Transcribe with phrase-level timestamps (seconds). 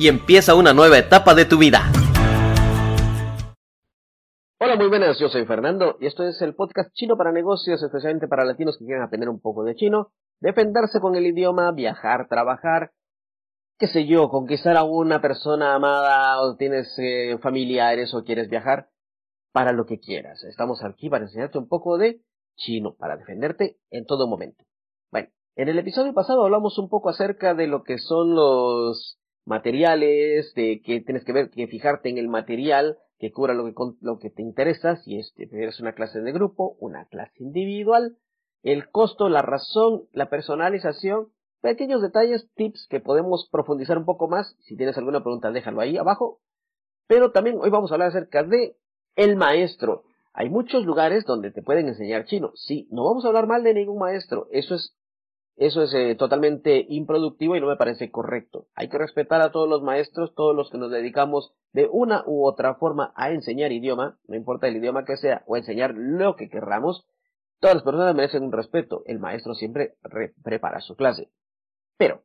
[0.00, 1.80] y empieza una nueva etapa de tu vida.
[4.58, 8.26] Hola, muy buenas, yo soy Fernando y esto es el podcast Chino para Negocios, especialmente
[8.26, 10.10] para latinos que quieran aprender un poco de chino,
[10.40, 12.92] defenderse con el idioma, viajar, trabajar,
[13.78, 18.88] qué sé yo, conquistar a una persona amada o tienes eh, familiares o quieres viajar,
[19.52, 20.42] para lo que quieras.
[20.44, 22.22] Estamos aquí para enseñarte un poco de
[22.56, 24.64] chino, para defenderte en todo momento.
[25.10, 30.54] Bueno, en el episodio pasado hablamos un poco acerca de lo que son los materiales,
[30.54, 34.18] de que tienes que ver, que fijarte en el material que cubra lo que, lo
[34.18, 38.16] que te interesa, si es, es una clase de grupo, una clase individual,
[38.62, 41.28] el costo, la razón, la personalización,
[41.60, 44.56] pequeños detalles, tips que podemos profundizar un poco más.
[44.60, 46.40] Si tienes alguna pregunta, déjalo ahí abajo.
[47.06, 48.76] Pero también hoy vamos a hablar acerca de
[49.16, 50.04] el maestro.
[50.32, 52.52] Hay muchos lugares donde te pueden enseñar chino.
[52.54, 54.46] Sí, no vamos a hablar mal de ningún maestro.
[54.50, 54.96] Eso es
[55.56, 58.66] eso es eh, totalmente improductivo y no me parece correcto.
[58.74, 62.46] Hay que respetar a todos los maestros, todos los que nos dedicamos de una u
[62.46, 66.48] otra forma a enseñar idioma, no importa el idioma que sea, o enseñar lo que
[66.48, 67.06] querramos.
[67.58, 69.02] Todas las personas merecen un respeto.
[69.04, 69.96] El maestro siempre
[70.42, 71.28] prepara su clase.
[71.98, 72.22] Pero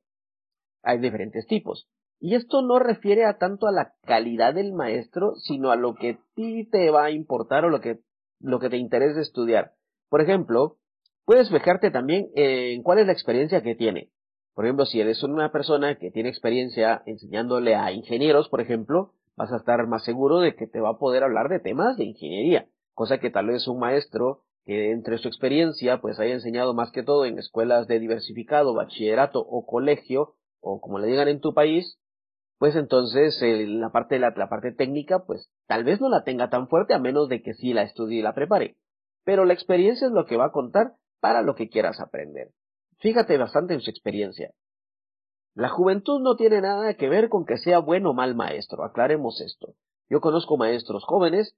[0.81, 1.89] hay diferentes tipos.
[2.19, 6.11] Y esto no refiere a tanto a la calidad del maestro, sino a lo que
[6.11, 7.99] a ti te va a importar o lo que,
[8.39, 9.73] lo que te interesa estudiar.
[10.09, 10.77] Por ejemplo,
[11.25, 14.09] Puedes fijarte también en cuál es la experiencia que tiene.
[14.53, 19.51] Por ejemplo, si eres una persona que tiene experiencia enseñándole a ingenieros, por ejemplo, vas
[19.51, 22.67] a estar más seguro de que te va a poder hablar de temas de ingeniería,
[22.93, 27.03] cosa que tal vez un maestro que entre su experiencia pues haya enseñado más que
[27.03, 31.99] todo en escuelas de diversificado, bachillerato o colegio, o como le digan en tu país,
[32.57, 36.67] pues entonces la parte la, la, parte técnica pues tal vez no la tenga tan
[36.67, 38.77] fuerte a menos de que sí la estudie y la prepare.
[39.23, 42.51] Pero la experiencia es lo que va a contar para lo que quieras aprender.
[42.99, 44.53] Fíjate bastante en su experiencia.
[45.53, 49.39] La juventud no tiene nada que ver con que sea bueno o mal maestro, aclaremos
[49.41, 49.75] esto.
[50.09, 51.55] Yo conozco maestros jóvenes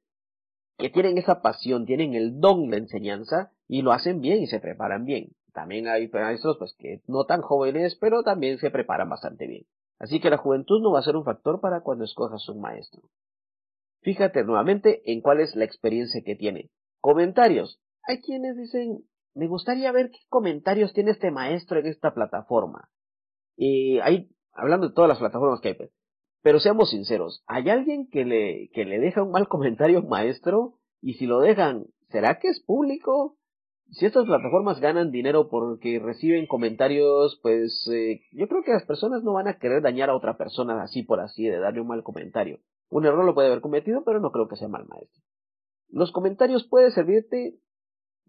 [0.77, 4.59] que tienen esa pasión, tienen el don de enseñanza y lo hacen bien y se
[4.59, 5.31] preparan bien.
[5.53, 9.65] También hay maestros pues que no tan jóvenes, pero también se preparan bastante bien.
[9.97, 13.01] Así que la juventud no va a ser un factor para cuando escojas un maestro.
[14.01, 16.69] Fíjate nuevamente en cuál es la experiencia que tiene.
[17.01, 17.79] Comentarios.
[18.07, 19.03] Hay quienes dicen,
[19.37, 22.89] me gustaría ver qué comentarios tiene este maestro en esta plataforma.
[23.55, 25.91] Y ahí, hablando de todas las plataformas que hay, pues,
[26.41, 30.09] pero seamos sinceros, ¿hay alguien que le, que le deja un mal comentario a un
[30.09, 30.79] maestro?
[31.01, 33.37] Y si lo dejan, ¿será que es público?
[33.91, 39.23] Si estas plataformas ganan dinero porque reciben comentarios, pues eh, yo creo que las personas
[39.23, 42.03] no van a querer dañar a otra persona así por así, de darle un mal
[42.03, 42.59] comentario.
[42.89, 45.23] Un error lo puede haber cometido, pero no creo que sea mal maestro.
[45.89, 47.59] Los comentarios pueden servirte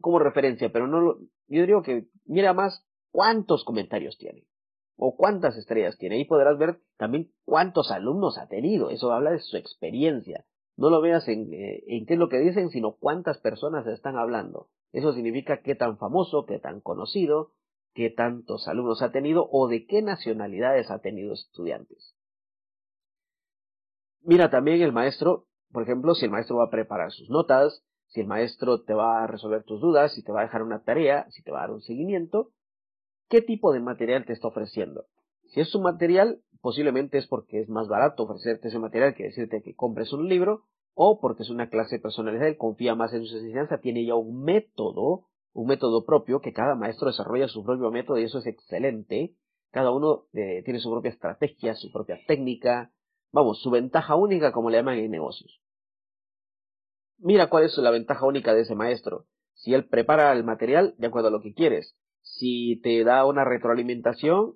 [0.00, 4.46] como referencia, pero no lo, yo digo que mira más cuántos comentarios tiene
[4.96, 6.16] o cuántas estrellas tiene.
[6.16, 8.90] Ahí podrás ver también cuántos alumnos ha tenido.
[8.90, 10.44] Eso habla de su experiencia.
[10.76, 14.16] No lo veas en, eh, en qué es lo que dicen, sino cuántas personas están
[14.16, 14.68] hablando.
[14.92, 17.52] Eso significa qué tan famoso, qué tan conocido,
[17.94, 22.14] qué tantos alumnos ha tenido o de qué nacionalidades ha tenido estudiantes.
[24.22, 28.20] Mira también el maestro, por ejemplo, si el maestro va a preparar sus notas, si
[28.20, 31.26] el maestro te va a resolver tus dudas, si te va a dejar una tarea,
[31.30, 32.50] si te va a dar un seguimiento,
[33.28, 35.04] qué tipo de material te está ofreciendo.
[35.44, 39.62] Si es un material, posiblemente es porque es más barato ofrecerte ese material que decirte
[39.62, 40.64] que compres un libro,
[40.94, 44.42] o porque es una clase personalizada, él confía más en su enseñanza, tiene ya un
[44.42, 49.34] método, un método propio, que cada maestro desarrolla su propio método y eso es excelente.
[49.70, 52.90] Cada uno eh, tiene su propia estrategia, su propia técnica,
[53.32, 55.60] vamos, su ventaja única, como le llaman en negocios.
[57.18, 59.26] Mira cuál es la ventaja única de ese maestro.
[59.54, 63.44] Si él prepara el material de acuerdo a lo que quieres, si te da una
[63.44, 64.54] retroalimentación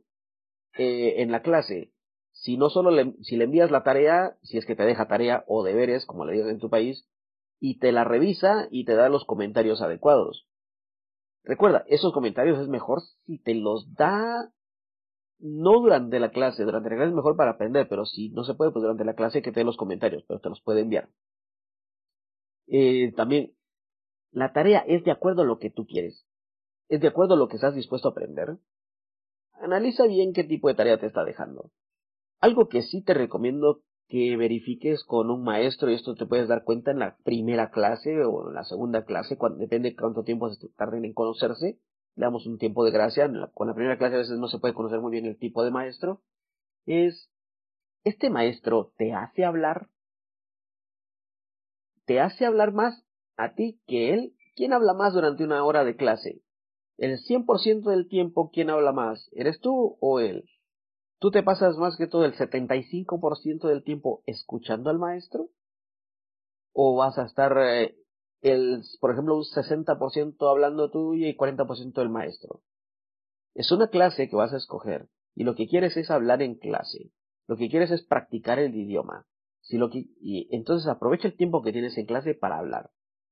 [0.78, 1.92] eh, en la clase,
[2.30, 5.44] si no solo le, si le envías la tarea, si es que te deja tarea
[5.48, 7.08] o deberes, como le digas en tu país,
[7.58, 10.46] y te la revisa y te da los comentarios adecuados.
[11.44, 14.52] Recuerda, esos comentarios es mejor si te los da
[15.40, 18.54] no durante la clase, durante la clase es mejor para aprender, pero si no se
[18.54, 21.08] puede, pues durante la clase que te dé los comentarios, pero te los puede enviar.
[22.74, 23.52] Eh, también,
[24.30, 26.24] la tarea es de acuerdo a lo que tú quieres.
[26.88, 28.56] Es de acuerdo a lo que estás dispuesto a aprender.
[29.60, 31.70] Analiza bien qué tipo de tarea te está dejando.
[32.40, 36.64] Algo que sí te recomiendo que verifiques con un maestro y esto te puedes dar
[36.64, 40.50] cuenta en la primera clase o en la segunda clase, cuando, depende de cuánto tiempo
[40.74, 41.78] tarden en conocerse,
[42.16, 44.74] le damos un tiempo de gracia, con la primera clase a veces no se puede
[44.74, 46.22] conocer muy bien el tipo de maestro,
[46.86, 47.30] es,
[48.02, 49.88] ¿este maestro te hace hablar?
[52.04, 53.04] ¿Te hace hablar más
[53.36, 54.34] a ti que él?
[54.56, 56.42] ¿Quién habla más durante una hora de clase?
[56.98, 59.28] El 100% del tiempo, ¿quién habla más?
[59.32, 60.48] ¿Eres tú o él?
[61.18, 65.50] ¿Tú te pasas más que todo el 75% del tiempo escuchando al maestro?
[66.72, 67.96] ¿O vas a estar, eh,
[68.40, 72.62] el, por ejemplo, un 60% hablando tú y 40% del maestro?
[73.54, 77.12] Es una clase que vas a escoger y lo que quieres es hablar en clase.
[77.46, 79.26] Lo que quieres es practicar el idioma.
[79.62, 82.90] Si lo y entonces aprovecha el tiempo que tienes en clase para hablar.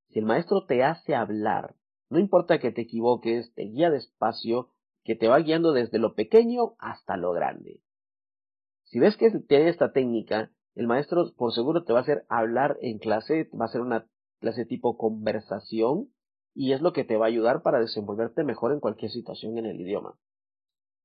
[0.09, 1.77] Si el maestro te hace hablar,
[2.09, 4.71] no importa que te equivoques, te guía despacio,
[5.05, 7.81] que te va guiando desde lo pequeño hasta lo grande.
[8.85, 12.79] Si ves que tiene esta técnica, el maestro por seguro te va a hacer hablar
[12.81, 14.07] en clase, va a ser una
[14.41, 16.09] clase tipo conversación
[16.55, 19.67] y es lo que te va a ayudar para desenvolverte mejor en cualquier situación en
[19.67, 20.19] el idioma.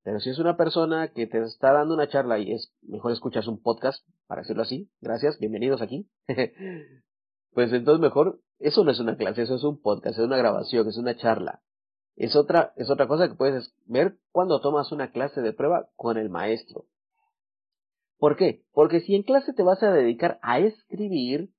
[0.06, 3.48] Pero si es una persona que te está dando una charla y es mejor escuchas
[3.48, 6.08] un podcast, para decirlo así, gracias, bienvenidos aquí.
[7.56, 10.88] pues entonces mejor, eso no es una clase, eso es un podcast, es una grabación,
[10.88, 11.64] es una charla.
[12.16, 16.20] Es otra, es otra cosa que puedes ver cuando tomas una clase de prueba con
[16.20, 16.86] el maestro.
[18.20, 18.64] ¿Por qué?
[18.74, 21.50] Porque si en clase te vas a dedicar a escribir,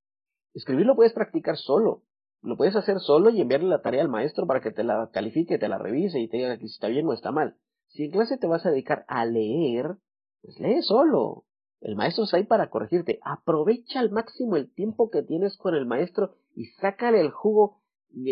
[0.55, 2.05] escribir lo puedes practicar solo.
[2.43, 5.59] Lo puedes hacer solo y enviarle la tarea al maestro para que te la califique,
[5.59, 7.57] te la revise y te diga si está bien o está mal.
[7.97, 9.97] Si en clase te vas a dedicar a leer,
[10.43, 11.45] pues lee solo.
[11.81, 13.19] El maestro está ahí para corregirte.
[13.23, 17.81] Aprovecha al máximo el tiempo que tienes con el maestro y sácale el jugo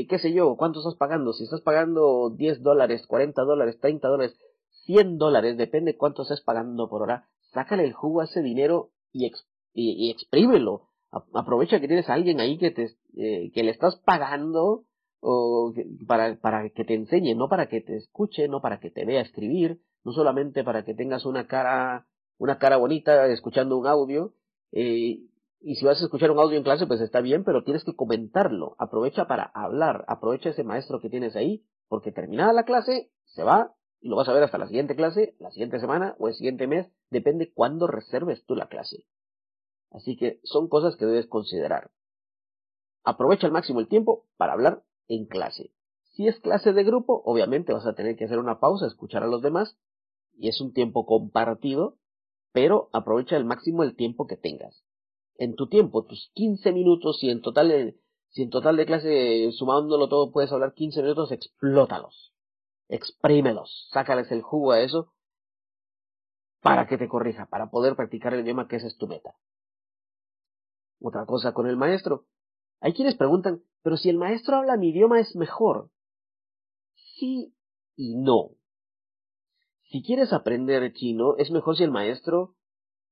[0.09, 1.33] qué sé yo, cuánto estás pagando.
[1.33, 4.37] Si estás pagando 10 dólares, 40 dólares, 30 dólares,
[4.87, 9.31] 100 dólares, depende cuánto estés pagando por hora, sácale el jugo a ese dinero y,
[9.73, 10.89] y, exprímelo.
[11.11, 14.85] aprovecha que tienes a alguien ahí que, te, eh, que le estás pagando
[15.27, 15.73] o
[16.07, 19.23] para, para que te enseñe, no para que te escuche, no para que te vea
[19.23, 22.07] escribir, no solamente para que tengas una cara,
[22.37, 24.35] una cara bonita escuchando un audio,
[24.73, 25.21] eh,
[25.61, 27.97] y si vas a escuchar un audio en clase, pues está bien, pero tienes que
[27.97, 28.77] comentarlo.
[28.79, 30.05] Aprovecha para hablar.
[30.09, 34.29] Aprovecha ese maestro que tienes ahí, porque terminada la clase, se va y lo vas
[34.29, 37.87] a ver hasta la siguiente clase, la siguiente semana o el siguiente mes, depende cuándo
[37.87, 39.07] reserves tú la clase.
[39.91, 41.91] Así que son cosas que debes considerar.
[43.05, 45.73] Aprovecha al máximo el tiempo para hablar en clase.
[46.15, 49.29] Si es clase de grupo, obviamente vas a tener que hacer una pausa, escuchar a
[49.29, 49.77] los demás,
[50.37, 51.99] y es un tiempo compartido,
[52.53, 54.85] pero aprovecha al máximo el tiempo que tengas
[55.37, 59.53] en tu tiempo, tus 15 minutos, si en total de, si en total de clase
[59.53, 62.33] sumándolo todo puedes hablar 15 minutos, explótalos,
[62.89, 65.13] exprímelos, sácales el jugo a eso
[66.61, 69.37] para que te corrija, para poder practicar el idioma que esa es tu meta.
[71.01, 72.27] Otra cosa con el maestro.
[72.81, 75.91] Hay quienes preguntan, pero si el maestro habla mi idioma es mejor.
[76.95, 77.55] Sí
[77.97, 78.53] y no.
[79.91, 82.57] Si quieres aprender chino, es mejor si el maestro...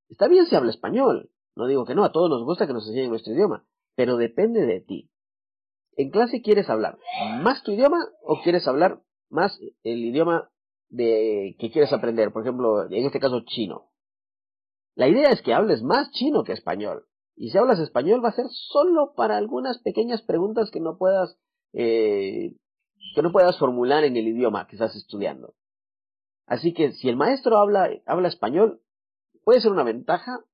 [0.09, 2.87] Está bien si habla español, no digo que no, a todos nos gusta que nos
[2.87, 5.11] enseñen nuestro idioma, pero depende de ti.
[5.95, 6.99] ¿En clase quieres hablar
[7.43, 10.51] más tu idioma o quieres hablar más el idioma
[10.89, 12.33] de que quieres aprender?
[12.33, 13.91] Por ejemplo, en este caso chino.
[14.95, 17.07] La idea es que hables más chino que español.
[17.37, 21.39] Y si hablas español va a ser solo para algunas pequeñas preguntas que no puedas
[21.73, 22.55] eh,
[23.15, 25.55] que no puedas formular en el idioma que estás estudiando.
[26.47, 28.81] Así que si el maestro habla, habla español,
[29.45, 30.45] puede ser una ventaja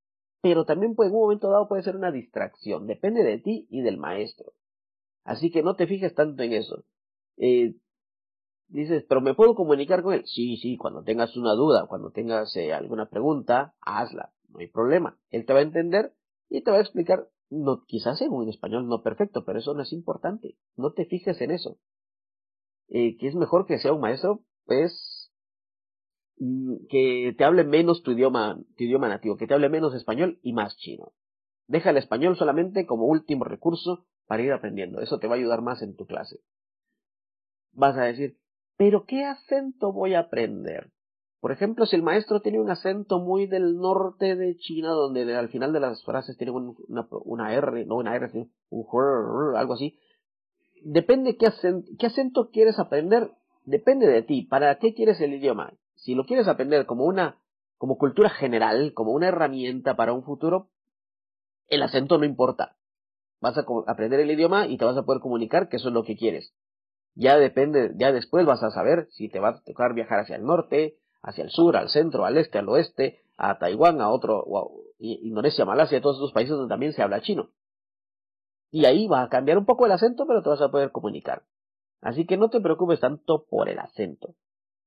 [0.40, 3.98] pero también en un momento dado puede ser una distracción, depende de ti y del
[3.98, 4.52] maestro.
[5.24, 6.84] Así que no te fijes tanto en eso.
[7.36, 7.74] Eh,
[8.68, 10.24] dices, pero me puedo comunicar con él.
[10.26, 15.18] Sí, sí, cuando tengas una duda, cuando tengas eh, alguna pregunta, hazla, no hay problema.
[15.30, 16.12] Él te va a entender
[16.48, 19.82] y te va a explicar, no, quizás en un español no perfecto, pero eso no
[19.82, 20.56] es importante.
[20.76, 21.78] No te fijes en eso.
[22.88, 25.18] Eh, que es mejor que sea un maestro, pues
[26.40, 30.38] Mm, que te hable menos tu idioma, tu idioma nativo, que te hable menos español
[30.42, 31.12] y más chino.
[31.66, 35.00] Deja el español solamente como último recurso para ir aprendiendo.
[35.00, 36.40] Eso te va a ayudar más en tu clase.
[37.72, 38.38] Vas a decir,
[38.76, 40.92] pero ¿qué acento voy a aprender?
[41.40, 45.48] Por ejemplo, si el maestro tiene un acento muy del norte de China, donde al
[45.48, 49.98] final de las frases tiene una, una, R, no una R, un algo así.
[50.82, 53.30] Depende qué acento, qué acento quieres aprender,
[53.64, 54.42] depende de ti.
[54.42, 55.72] ¿Para qué quieres el idioma?
[55.98, 57.38] si lo quieres aprender como una,
[57.76, 60.68] como cultura general, como una herramienta para un futuro,
[61.68, 62.76] el acento no importa.
[63.40, 66.04] Vas a aprender el idioma y te vas a poder comunicar que eso es lo
[66.04, 66.54] que quieres.
[67.14, 70.44] Ya depende, ya después vas a saber si te va a tocar viajar hacia el
[70.44, 70.96] norte,
[71.28, 74.44] hacia el sur, al centro, al este, al oeste, a Taiwán, a otro,
[74.98, 77.50] Indonesia, Malasia, todos esos países donde también se habla chino.
[78.70, 81.42] Y ahí va a cambiar un poco el acento, pero te vas a poder comunicar.
[82.00, 84.34] Así que no te preocupes tanto por el acento.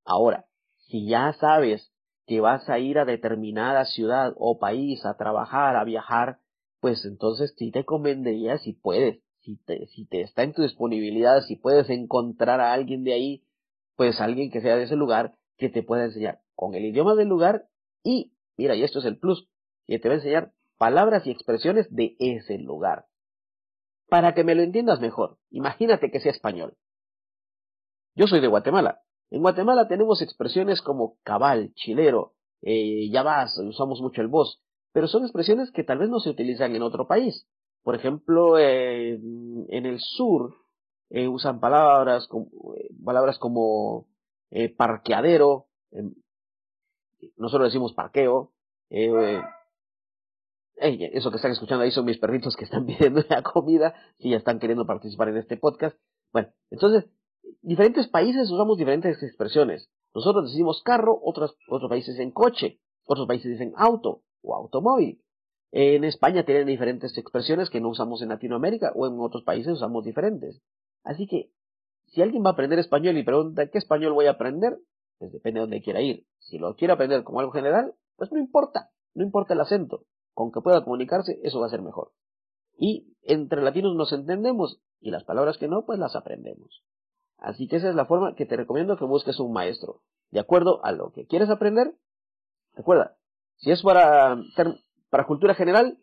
[0.05, 0.45] Ahora,
[0.87, 1.91] si ya sabes
[2.25, 6.39] que vas a ir a determinada ciudad o país a trabajar, a viajar,
[6.79, 11.41] pues entonces sí te convendría si puedes, si te, si te está en tu disponibilidad,
[11.41, 13.43] si puedes encontrar a alguien de ahí,
[13.95, 17.27] pues alguien que sea de ese lugar que te pueda enseñar con el idioma del
[17.27, 17.67] lugar
[18.03, 19.47] y, mira, y esto es el plus,
[19.85, 23.05] que te va a enseñar palabras y expresiones de ese lugar.
[24.09, 26.77] Para que me lo entiendas mejor, imagínate que sea español.
[28.15, 29.01] Yo soy de Guatemala.
[29.29, 34.63] En Guatemala tenemos expresiones como cabal, chilero, eh, ya vas, usamos mucho el vos,
[34.93, 37.47] pero son expresiones que tal vez no se utilizan en otro país.
[37.83, 40.55] Por ejemplo, en el sur
[41.11, 44.07] eh, usan palabras como, eh, palabras como
[44.77, 46.13] parqueadero, em,
[47.37, 48.51] nosotros decimos parqueo,
[50.81, 54.37] eso que están escuchando ahí son mis perritos que están pidiendo la comida y ya
[54.37, 55.97] están queriendo participar en este podcast.
[56.31, 57.09] Bueno, entonces,
[57.61, 59.89] diferentes países usamos diferentes expresiones.
[60.13, 65.21] Nosotros decimos carro, otros, otros países dicen coche, otros países dicen auto o automóvil.
[65.71, 70.03] En España tienen diferentes expresiones que no usamos en Latinoamérica o en otros países usamos
[70.03, 70.61] diferentes.
[71.03, 71.51] Así que,
[72.11, 74.77] si alguien va a aprender español y pregunta qué español voy a aprender,
[75.17, 76.25] pues depende de dónde quiera ir.
[76.39, 80.51] Si lo quiere aprender como algo general, pues no importa, no importa el acento con
[80.51, 82.11] que pueda comunicarse, eso va a ser mejor.
[82.77, 86.83] Y entre latinos nos entendemos y las palabras que no, pues las aprendemos.
[87.37, 90.01] Así que esa es la forma que te recomiendo que busques un maestro.
[90.29, 91.95] De acuerdo a lo que quieres aprender,
[92.75, 93.17] recuerda,
[93.57, 94.37] si es para,
[95.09, 95.97] para cultura general,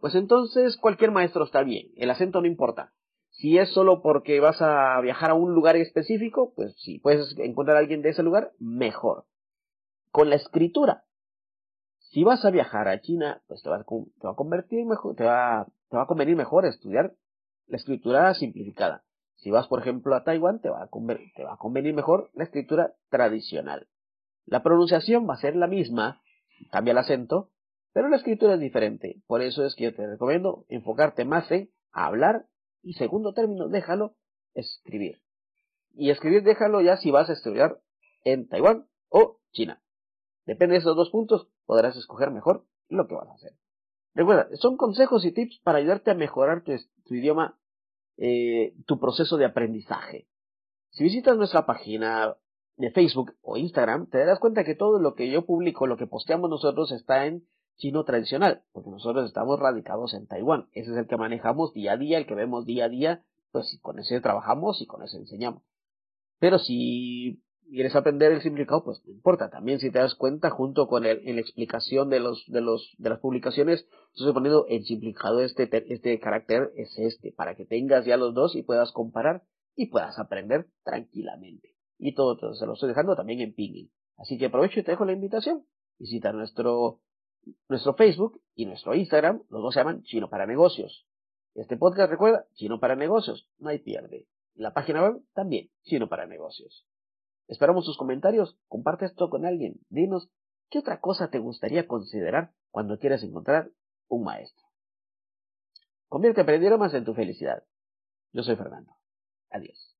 [0.00, 2.92] pues entonces cualquier maestro está bien, el acento no importa.
[3.30, 7.76] Si es solo porque vas a viajar a un lugar específico, pues si puedes encontrar
[7.76, 9.24] a alguien de ese lugar, mejor.
[10.10, 11.04] Con la escritura,
[12.10, 16.06] si vas a viajar a China, pues te va, a convertir mejor, te va, a
[16.06, 17.14] convenir mejor estudiar
[17.68, 19.04] la escritura simplificada.
[19.36, 22.44] Si vas, por ejemplo, a Taiwán, te va a, te va a convenir mejor la
[22.44, 23.88] escritura tradicional.
[24.44, 26.20] La pronunciación va a ser la misma,
[26.72, 27.50] cambia el acento,
[27.92, 29.22] pero la escritura es diferente.
[29.26, 32.46] Por eso es que yo te recomiendo enfocarte más en hablar
[32.82, 34.14] y segundo término, déjalo
[34.54, 35.20] escribir.
[35.94, 37.80] Y escribir déjalo ya si vas a estudiar
[38.24, 39.82] en Taiwán o China.
[40.46, 43.52] Depende de esos dos puntos, podrás escoger mejor lo que vas a hacer.
[44.14, 47.58] Recuerda, son consejos y tips para ayudarte a mejorar tu, idioma,
[48.16, 50.26] eh, tu proceso de aprendizaje.
[50.90, 52.36] Si visitas nuestra página
[52.76, 56.06] de Facebook o Instagram, te darás cuenta que todo lo que yo publico, lo que
[56.06, 57.46] posteamos nosotros está en
[57.80, 60.68] chino tradicional, porque nosotros estamos radicados en Taiwán.
[60.72, 63.78] Ese es el que manejamos día a día, el que vemos día a día, pues
[63.82, 65.62] con ese trabajamos y con ese enseñamos.
[66.38, 69.50] Pero si quieres aprender el simplificado, pues no importa.
[69.50, 72.94] También si te das cuenta, junto con el, en la explicación de los, de los,
[72.98, 78.04] de las publicaciones, estoy poniendo el simplificado este, este carácter es este, para que tengas
[78.04, 79.42] ya los dos y puedas comparar
[79.74, 81.74] y puedas aprender tranquilamente.
[81.98, 83.90] Y todo, se lo estoy dejando también en pinging.
[84.16, 85.64] Así que aprovecho y te dejo la invitación.
[85.98, 87.00] Visita nuestro,
[87.68, 89.42] nuestro Facebook y nuestro Instagram.
[89.48, 91.06] Los dos se llaman Chino para Negocios.
[91.54, 93.48] Este podcast recuerda, Chino para Negocios.
[93.58, 94.26] No hay pierde.
[94.54, 96.86] La página web también, Chino para Negocios.
[97.48, 100.30] Esperamos sus comentarios, comparte esto con alguien, dinos
[100.70, 103.70] qué otra cosa te gustaría considerar cuando quieras encontrar
[104.08, 104.64] un maestro.
[106.08, 106.44] Convierte
[106.76, 107.64] más en tu felicidad.
[108.32, 108.92] Yo soy Fernando.
[109.50, 109.96] Adiós.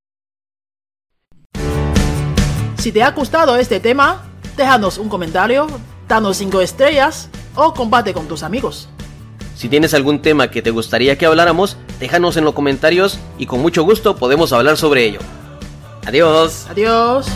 [2.78, 4.24] Si te ha gustado este tema,
[4.56, 5.66] déjanos un comentario,
[6.10, 8.88] danos 5 estrellas o comparte con tus amigos.
[9.56, 13.60] Si tienes algún tema que te gustaría que habláramos, déjanos en los comentarios y con
[13.60, 15.20] mucho gusto podemos hablar sobre ello.
[16.06, 16.66] Adiós.
[16.68, 17.26] Adiós.